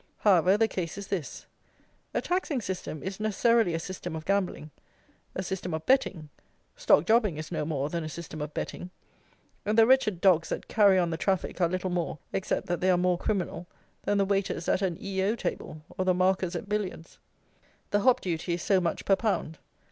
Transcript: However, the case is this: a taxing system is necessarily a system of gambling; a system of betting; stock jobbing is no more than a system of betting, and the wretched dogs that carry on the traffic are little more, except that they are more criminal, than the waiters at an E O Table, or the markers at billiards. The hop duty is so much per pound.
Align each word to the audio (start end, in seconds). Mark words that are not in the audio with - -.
However, 0.21 0.57
the 0.57 0.67
case 0.67 0.97
is 0.97 1.09
this: 1.09 1.45
a 2.11 2.21
taxing 2.21 2.59
system 2.59 3.03
is 3.03 3.19
necessarily 3.19 3.75
a 3.75 3.79
system 3.79 4.15
of 4.15 4.25
gambling; 4.25 4.71
a 5.35 5.43
system 5.43 5.75
of 5.75 5.85
betting; 5.85 6.29
stock 6.75 7.05
jobbing 7.05 7.37
is 7.37 7.51
no 7.51 7.65
more 7.65 7.87
than 7.87 8.03
a 8.03 8.09
system 8.09 8.41
of 8.41 8.51
betting, 8.51 8.89
and 9.63 9.77
the 9.77 9.85
wretched 9.85 10.19
dogs 10.19 10.49
that 10.49 10.67
carry 10.67 10.97
on 10.97 11.11
the 11.11 11.17
traffic 11.17 11.61
are 11.61 11.69
little 11.69 11.91
more, 11.91 12.17
except 12.33 12.65
that 12.65 12.81
they 12.81 12.89
are 12.89 12.97
more 12.97 13.19
criminal, 13.19 13.67
than 14.01 14.17
the 14.17 14.25
waiters 14.25 14.67
at 14.67 14.81
an 14.81 14.97
E 14.99 15.21
O 15.21 15.35
Table, 15.35 15.83
or 15.99 16.03
the 16.03 16.15
markers 16.15 16.55
at 16.55 16.67
billiards. 16.67 17.19
The 17.91 17.99
hop 17.99 18.21
duty 18.21 18.55
is 18.55 18.63
so 18.63 18.81
much 18.81 19.05
per 19.05 19.15
pound. 19.15 19.59